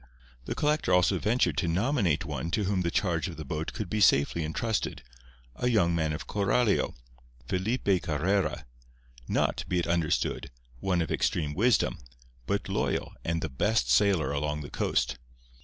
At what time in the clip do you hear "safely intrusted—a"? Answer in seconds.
4.01-5.69